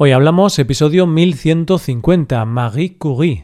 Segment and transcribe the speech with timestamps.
[0.00, 3.42] Hoy hablamos episodio 1150, Marie Curie.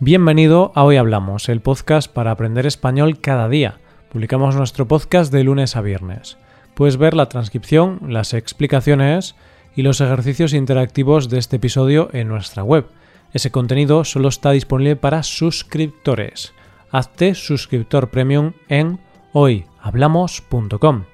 [0.00, 3.80] Bienvenido a Hoy Hablamos, el podcast para aprender español cada día.
[4.10, 6.38] Publicamos nuestro podcast de lunes a viernes.
[6.72, 9.34] Puedes ver la transcripción, las explicaciones
[9.74, 12.86] y los ejercicios interactivos de este episodio en nuestra web.
[13.34, 16.54] Ese contenido solo está disponible para suscriptores.
[16.90, 18.98] Hazte suscriptor premium en
[19.32, 21.04] hoyhablamos.com.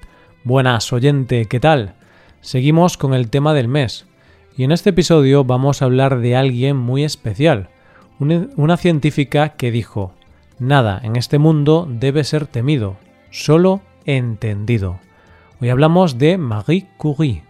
[0.43, 1.95] Buenas oyente, ¿qué tal?
[2.41, 4.05] Seguimos con el tema del mes.
[4.55, 7.69] Y en este episodio vamos a hablar de alguien muy especial
[8.55, 10.13] una científica que dijo,
[10.59, 12.95] Nada en este mundo debe ser temido,
[13.31, 14.99] solo entendido.
[15.59, 17.43] Hoy hablamos de Marie Curie.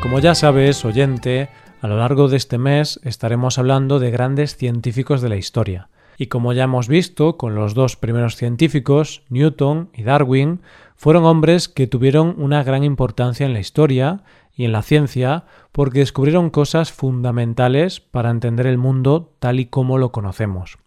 [0.00, 1.50] Como ya sabes, oyente,
[1.80, 5.88] a lo largo de este mes estaremos hablando de grandes científicos de la historia.
[6.16, 10.60] Y como ya hemos visto con los dos primeros científicos, Newton y Darwin,
[10.96, 14.22] fueron hombres que tuvieron una gran importancia en la historia
[14.56, 19.98] y en la ciencia porque descubrieron cosas fundamentales para entender el mundo tal y como
[19.98, 20.78] lo conocemos.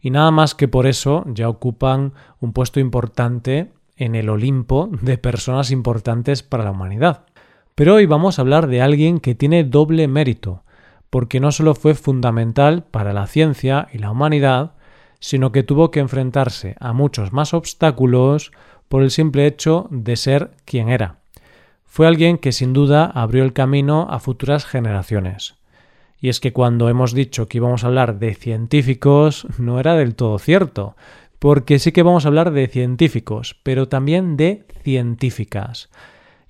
[0.00, 5.16] Y nada más que por eso ya ocupan un puesto importante en el Olimpo de
[5.16, 7.26] personas importantes para la humanidad.
[7.74, 10.62] Pero hoy vamos a hablar de alguien que tiene doble mérito,
[11.10, 14.72] porque no solo fue fundamental para la ciencia y la humanidad,
[15.20, 18.52] sino que tuvo que enfrentarse a muchos más obstáculos
[18.88, 21.22] por el simple hecho de ser quien era
[21.92, 25.56] fue alguien que sin duda abrió el camino a futuras generaciones.
[26.18, 30.14] Y es que cuando hemos dicho que íbamos a hablar de científicos, no era del
[30.14, 30.96] todo cierto,
[31.38, 35.90] porque sí que vamos a hablar de científicos, pero también de científicas.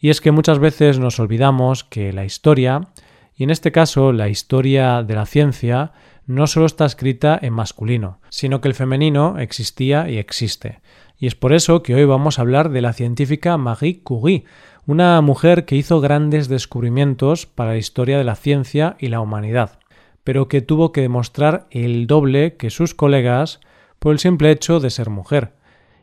[0.02, 2.88] Y es que muchas veces nos olvidamos que la historia,
[3.36, 5.92] y en este caso la historia de la ciencia,
[6.26, 10.80] no solo está escrita en masculino, sino que el femenino existía y existe.
[11.18, 14.42] Y es por eso que hoy vamos a hablar de la científica Marie Curie,
[14.86, 19.78] una mujer que hizo grandes descubrimientos para la historia de la ciencia y la humanidad,
[20.24, 23.60] pero que tuvo que demostrar el doble que sus colegas
[24.00, 25.52] por el simple hecho de ser mujer.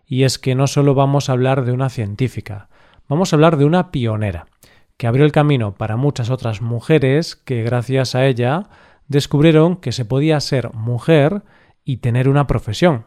[0.08, 2.69] Y es que no solo vamos a hablar de una científica,
[3.10, 4.48] vamos a hablar de una pionera,
[4.96, 8.70] que abrió el camino para muchas otras mujeres que gracias a ella
[9.10, 11.44] descubrieron que se podía ser mujer
[11.84, 13.04] y tener una profesión.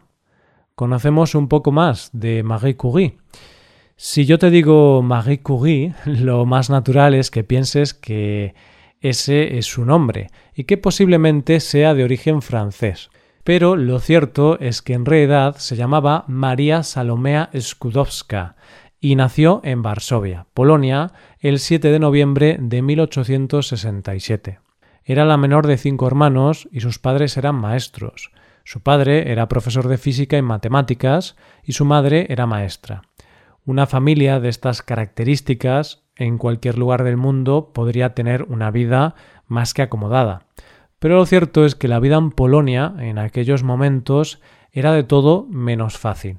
[0.74, 3.16] Conocemos un poco más de Marie Curie
[4.04, 8.52] si yo te digo Marie Curie, lo más natural es que pienses que
[9.00, 13.10] ese es su nombre y que posiblemente sea de origen francés.
[13.44, 18.56] Pero lo cierto es que en realidad se llamaba María Salomea Skudowska
[19.04, 24.60] y nació en Varsovia, Polonia, el 7 de noviembre de 1867.
[25.04, 28.30] Era la menor de cinco hermanos y sus padres eran maestros.
[28.62, 33.02] Su padre era profesor de física y matemáticas y su madre era maestra.
[33.64, 39.16] Una familia de estas características en cualquier lugar del mundo podría tener una vida
[39.48, 40.46] más que acomodada.
[41.00, 45.44] Pero lo cierto es que la vida en Polonia en aquellos momentos era de todo
[45.50, 46.38] menos fácil.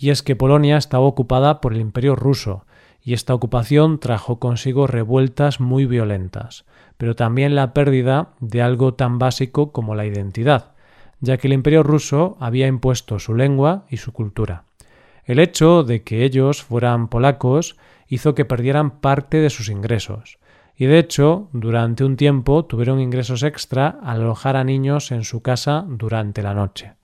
[0.00, 2.64] Y es que Polonia estaba ocupada por el imperio ruso,
[3.02, 6.64] y esta ocupación trajo consigo revueltas muy violentas,
[6.96, 10.72] pero también la pérdida de algo tan básico como la identidad,
[11.20, 14.64] ya que el imperio ruso había impuesto su lengua y su cultura.
[15.26, 17.76] El hecho de que ellos fueran polacos
[18.08, 20.38] hizo que perdieran parte de sus ingresos,
[20.76, 25.42] y de hecho, durante un tiempo tuvieron ingresos extra al alojar a niños en su
[25.42, 26.94] casa durante la noche.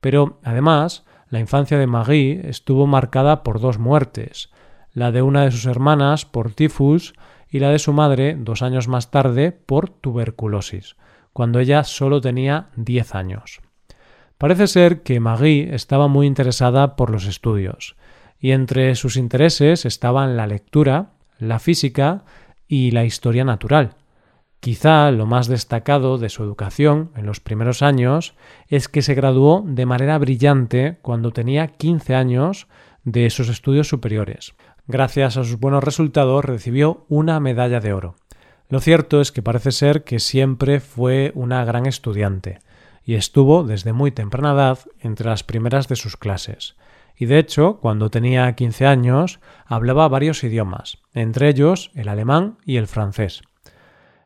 [0.00, 4.50] Pero, además, la infancia de Marie estuvo marcada por dos muertes,
[4.92, 7.12] la de una de sus hermanas por tifus
[7.50, 10.94] y la de su madre dos años más tarde por tuberculosis,
[11.32, 13.60] cuando ella solo tenía diez años.
[14.38, 17.96] Parece ser que Marie estaba muy interesada por los estudios,
[18.38, 22.22] y entre sus intereses estaban la lectura, la física
[22.68, 23.96] y la historia natural.
[24.64, 28.32] Quizá lo más destacado de su educación en los primeros años
[28.66, 32.66] es que se graduó de manera brillante cuando tenía 15 años
[33.04, 34.54] de sus estudios superiores.
[34.86, 38.14] Gracias a sus buenos resultados recibió una medalla de oro.
[38.70, 42.60] Lo cierto es que parece ser que siempre fue una gran estudiante
[43.04, 46.74] y estuvo desde muy temprana edad entre las primeras de sus clases.
[47.18, 52.78] Y de hecho, cuando tenía 15 años, hablaba varios idiomas, entre ellos el alemán y
[52.78, 53.42] el francés.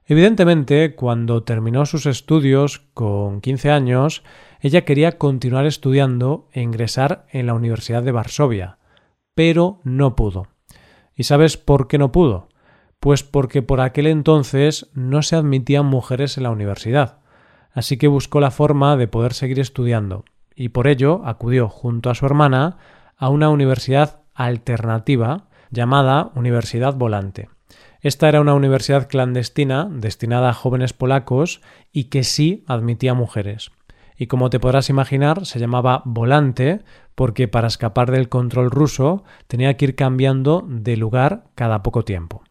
[0.09, 4.25] Evidentemente, cuando terminó sus estudios con 15 años,
[4.61, 8.79] ella quería continuar estudiando e ingresar en la Universidad de Varsovia,
[9.37, 10.49] pero no pudo.
[11.15, 12.49] ¿Y sabes por qué no pudo?
[12.99, 17.19] Pues porque por aquel entonces no se admitían mujeres en la universidad
[17.79, 20.25] así que buscó la forma de poder seguir estudiando,
[20.55, 22.79] y por ello acudió junto a su hermana
[23.17, 27.49] a una universidad alternativa llamada Universidad Volante.
[28.01, 31.61] Esta era una universidad clandestina destinada a jóvenes polacos
[31.93, 33.71] y que sí admitía mujeres.
[34.17, 36.81] Y como te podrás imaginar, se llamaba Volante
[37.15, 42.43] porque para escapar del control ruso tenía que ir cambiando de lugar cada poco tiempo.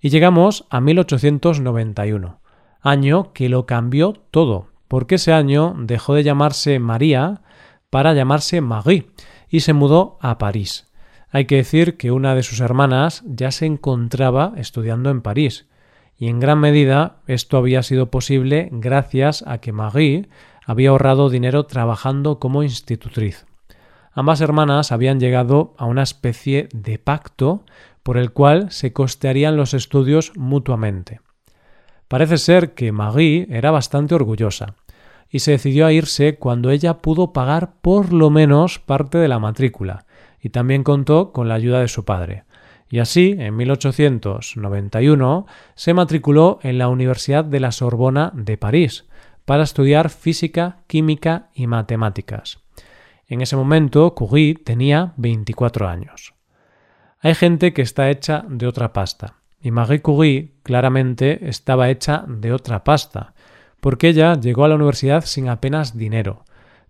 [0.00, 2.40] Y llegamos a 1891,
[2.80, 7.42] año que lo cambió todo, porque ese año dejó de llamarse María
[7.90, 9.10] para llamarse Marie
[9.48, 10.87] y se mudó a París.
[11.30, 15.66] Hay que decir que una de sus hermanas ya se encontraba estudiando en París,
[16.16, 20.28] y en gran medida esto había sido posible gracias a que Marie
[20.66, 23.46] había ahorrado dinero trabajando como institutriz.
[24.12, 27.64] Ambas hermanas habían llegado a una especie de pacto
[28.02, 31.20] por el cual se costearían los estudios mutuamente.
[32.08, 34.74] Parece ser que Marie era bastante orgullosa
[35.30, 39.38] y se decidió a irse cuando ella pudo pagar por lo menos parte de la
[39.38, 40.06] matrícula,
[40.48, 42.44] y también contó con la ayuda de su padre.
[42.88, 49.04] Y así, en 1891, se matriculó en la Universidad de la Sorbona de París
[49.44, 52.60] para estudiar física, química y matemáticas.
[53.26, 56.32] En ese momento, Curie tenía 24 años.
[57.20, 62.54] Hay gente que está hecha de otra pasta, y Marie Curie claramente estaba hecha de
[62.54, 63.34] otra pasta,
[63.80, 66.46] porque ella llegó a la universidad sin apenas dinero.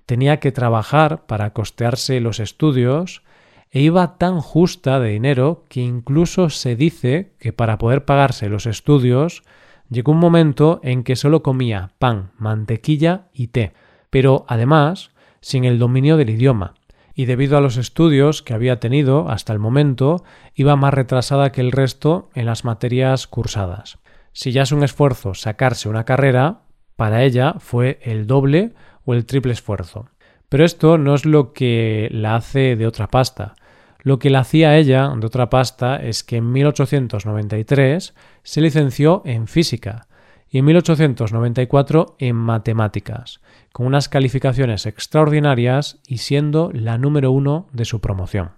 [0.07, 3.25] Tenía que trabajar para costearse los estudios
[3.71, 8.67] e iba tan justa de dinero que incluso se dice que para poder pagarse los
[8.67, 9.43] estudios
[9.91, 13.73] llegó un momento en que solo comía pan, mantequilla y té,
[14.11, 15.11] pero además
[15.41, 16.75] sin el dominio del idioma,
[17.15, 20.25] y debido a los estudios que había tenido hasta el momento,
[20.55, 23.99] iba más retrasada que el resto en las materias cursadas.
[24.33, 26.61] Si ya es un esfuerzo sacarse una carrera,
[26.95, 28.73] para ella fue el doble
[29.05, 30.07] o el triple esfuerzo.
[30.49, 33.55] Pero esto no es lo que la hace de otra pasta.
[34.01, 39.49] Lo que la hacía ella de otra pasta es que en 1893 se licenció en
[39.49, 40.07] física
[40.49, 43.41] y en 1894 en matemáticas,
[43.73, 48.53] con unas calificaciones extraordinarias y siendo la número uno de su promoción.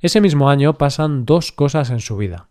[0.00, 2.48] Ese mismo año pasan dos cosas en su vida.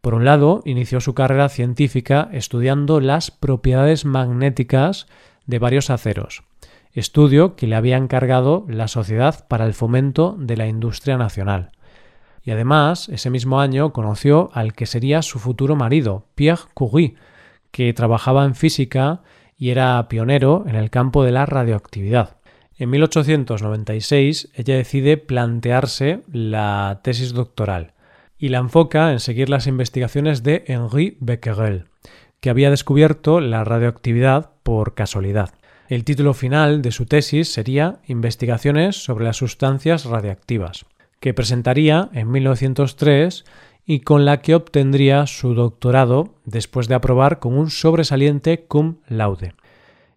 [0.00, 5.06] Por un lado, inició su carrera científica estudiando las propiedades magnéticas
[5.46, 6.42] de varios aceros,
[7.00, 11.70] estudio que le había encargado la Sociedad para el Fomento de la Industria Nacional.
[12.44, 17.14] Y además, ese mismo año conoció al que sería su futuro marido, Pierre Curie,
[17.70, 19.22] que trabajaba en física
[19.56, 22.36] y era pionero en el campo de la radioactividad.
[22.76, 27.92] En 1896 ella decide plantearse la tesis doctoral
[28.38, 31.84] y la enfoca en seguir las investigaciones de Henri Becquerel,
[32.40, 35.54] que había descubierto la radioactividad por casualidad.
[35.92, 40.86] El título final de su tesis sería Investigaciones sobre las sustancias radiactivas,
[41.20, 43.44] que presentaría en 1903
[43.84, 49.52] y con la que obtendría su doctorado después de aprobar con un sobresaliente cum laude.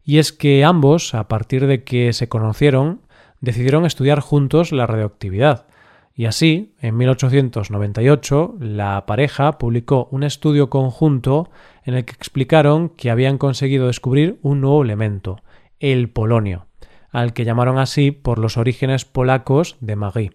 [0.06, 3.02] Y es que ambos, a partir de que se conocieron,
[3.42, 5.66] decidieron estudiar juntos la radioactividad,
[6.18, 11.50] y así, en 1898, la pareja publicó un estudio conjunto
[11.84, 15.42] en el que explicaron que habían conseguido descubrir un nuevo elemento,
[15.80, 16.68] el polonio,
[17.12, 20.32] al que llamaron así por los orígenes polacos de Marie.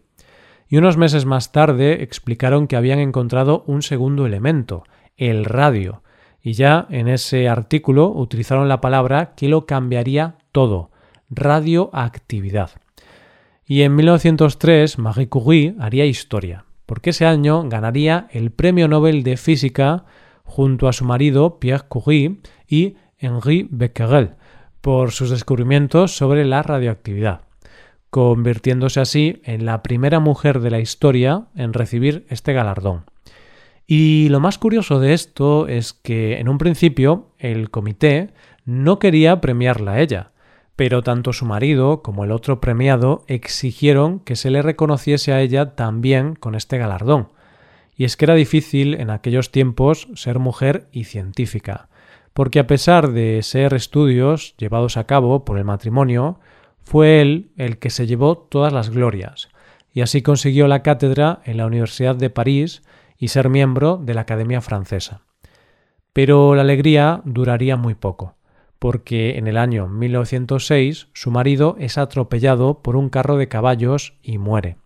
[0.68, 4.85] Y unos meses más tarde explicaron que habían encontrado un segundo elemento,
[5.16, 6.02] el radio,
[6.42, 10.90] y ya en ese artículo utilizaron la palabra que lo cambiaría todo,
[11.28, 12.70] radioactividad.
[13.66, 19.37] Y en 1903 Marie Curie haría historia, porque ese año ganaría el Premio Nobel de
[19.37, 20.06] Física
[20.44, 24.35] junto a su marido Pierre Curie y Henri Becquerel
[24.80, 27.42] por sus descubrimientos sobre la radioactividad,
[28.10, 33.04] convirtiéndose así en la primera mujer de la historia en recibir este galardón.
[33.87, 38.30] Y lo más curioso de esto es que en un principio el comité
[38.64, 40.30] no quería premiarla a ella,
[40.76, 45.75] pero tanto su marido como el otro premiado exigieron que se le reconociese a ella
[45.75, 47.28] también con este galardón.
[47.94, 51.89] Y es que era difícil en aquellos tiempos ser mujer y científica,
[52.32, 56.40] porque a pesar de ser estudios llevados a cabo por el matrimonio,
[56.82, 59.49] fue él el que se llevó todas las glorias,
[59.92, 62.82] y así consiguió la cátedra en la Universidad de París
[63.18, 65.22] y ser miembro de la Academia Francesa.
[66.12, 68.37] Pero la alegría duraría muy poco
[68.80, 74.38] porque en el año 1906 su marido es atropellado por un carro de caballos y
[74.38, 74.78] muere,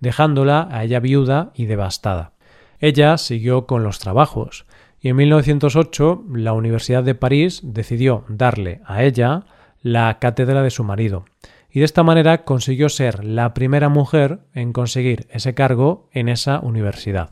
[0.00, 2.32] dejándola a ella viuda y devastada.
[2.80, 4.64] Ella siguió con los trabajos,
[5.04, 9.44] y en 1908 la Universidad de París decidió darle a ella
[9.82, 11.26] la cátedra de su marido,
[11.70, 16.58] y de esta manera consiguió ser la primera mujer en conseguir ese cargo en esa
[16.60, 17.28] universidad.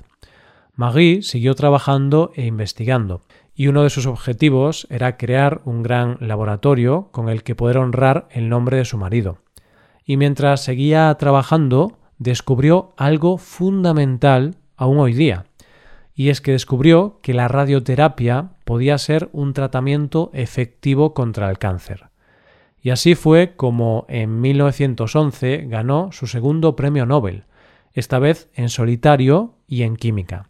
[0.75, 3.23] Marie siguió trabajando e investigando,
[3.55, 8.29] y uno de sus objetivos era crear un gran laboratorio con el que poder honrar
[8.33, 9.39] el nombre de su marido.
[10.05, 15.47] Y mientras seguía trabajando, descubrió algo fundamental aún hoy día,
[16.23, 22.11] y es que descubrió que la radioterapia podía ser un tratamiento efectivo contra el cáncer.
[22.81, 27.43] Y así fue como en 1911 ganó su segundo premio Nobel,
[27.93, 30.49] esta vez en solitario y en química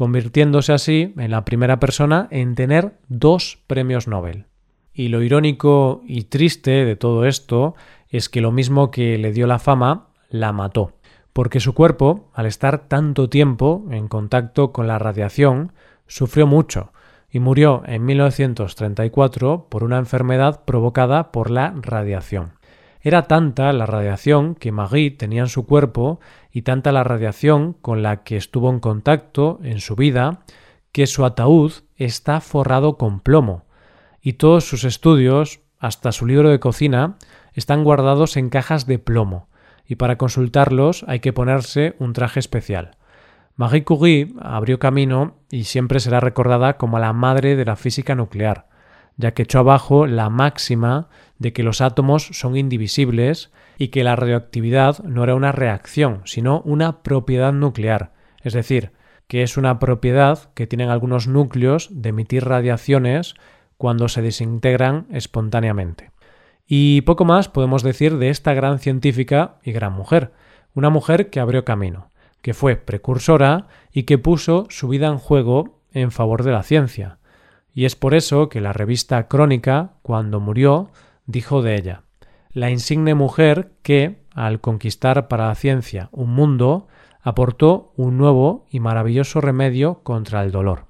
[0.00, 4.46] convirtiéndose así en la primera persona en tener dos premios Nobel.
[4.94, 7.74] Y lo irónico y triste de todo esto
[8.08, 10.94] es que lo mismo que le dio la fama, la mató,
[11.32, 15.72] porque su cuerpo, al estar tanto tiempo en contacto con la radiación,
[16.06, 16.92] sufrió mucho
[17.30, 22.54] y murió en 1934 por una enfermedad provocada por la radiación.
[23.02, 26.20] Era tanta la radiación que Marie tenía en su cuerpo
[26.52, 30.40] y tanta la radiación con la que estuvo en contacto en su vida
[30.92, 33.64] que su ataúd está forrado con plomo
[34.20, 37.16] y todos sus estudios, hasta su libro de cocina,
[37.54, 39.49] están guardados en cajas de plomo
[39.90, 42.92] y para consultarlos hay que ponerse un traje especial.
[43.56, 48.68] Marie Curie abrió camino y siempre será recordada como la madre de la física nuclear,
[49.16, 51.08] ya que echó abajo la máxima
[51.40, 56.60] de que los átomos son indivisibles y que la radioactividad no era una reacción, sino
[56.60, 58.12] una propiedad nuclear,
[58.44, 58.92] es decir,
[59.26, 63.34] que es una propiedad que tienen algunos núcleos de emitir radiaciones
[63.76, 66.12] cuando se desintegran espontáneamente.
[66.72, 70.30] Y poco más podemos decir de esta gran científica y gran mujer,
[70.72, 72.10] una mujer que abrió camino,
[72.42, 77.18] que fue precursora y que puso su vida en juego en favor de la ciencia,
[77.74, 80.90] y es por eso que la revista Crónica, cuando murió,
[81.26, 82.02] dijo de ella,
[82.52, 86.86] la insigne mujer que, al conquistar para la ciencia un mundo,
[87.20, 90.89] aportó un nuevo y maravilloso remedio contra el dolor.